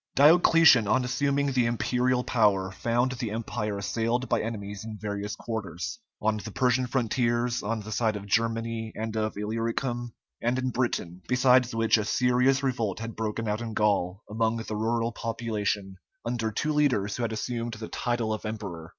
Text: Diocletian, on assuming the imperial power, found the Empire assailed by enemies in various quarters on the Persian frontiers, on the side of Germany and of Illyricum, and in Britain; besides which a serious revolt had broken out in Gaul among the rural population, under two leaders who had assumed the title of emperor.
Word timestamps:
Diocletian, 0.15 0.87
on 0.87 1.05
assuming 1.05 1.51
the 1.51 1.67
imperial 1.67 2.23
power, 2.23 2.71
found 2.71 3.11
the 3.11 3.29
Empire 3.29 3.77
assailed 3.77 4.27
by 4.27 4.41
enemies 4.41 4.83
in 4.83 4.97
various 4.99 5.35
quarters 5.35 5.99
on 6.19 6.37
the 6.37 6.49
Persian 6.49 6.87
frontiers, 6.87 7.61
on 7.61 7.81
the 7.81 7.91
side 7.91 8.15
of 8.15 8.25
Germany 8.25 8.91
and 8.95 9.15
of 9.15 9.37
Illyricum, 9.37 10.15
and 10.41 10.57
in 10.57 10.71
Britain; 10.71 11.21
besides 11.27 11.75
which 11.75 11.99
a 11.99 12.03
serious 12.05 12.63
revolt 12.63 12.97
had 12.97 13.15
broken 13.15 13.47
out 13.47 13.61
in 13.61 13.75
Gaul 13.75 14.23
among 14.27 14.57
the 14.57 14.75
rural 14.75 15.11
population, 15.11 15.97
under 16.25 16.51
two 16.51 16.73
leaders 16.73 17.17
who 17.17 17.21
had 17.21 17.31
assumed 17.31 17.75
the 17.75 17.87
title 17.87 18.33
of 18.33 18.43
emperor. 18.43 18.89